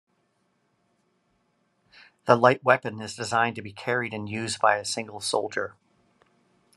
The 2.25 2.35
light 2.35 2.63
weapon 2.63 2.99
is 3.01 3.15
designed 3.15 3.55
to 3.57 3.61
be 3.61 3.71
carried 3.71 4.15
and 4.15 4.27
used 4.27 4.59
by 4.59 4.77
a 4.77 4.83
single 4.83 5.19
soldier. 5.19 5.75